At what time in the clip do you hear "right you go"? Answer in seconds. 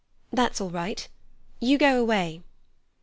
0.71-2.01